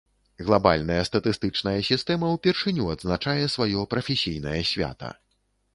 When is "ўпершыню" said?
2.39-2.89